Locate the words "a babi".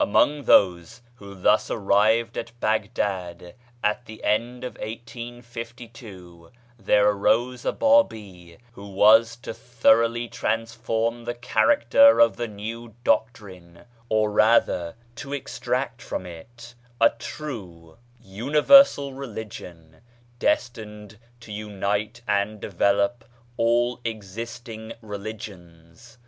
7.64-8.58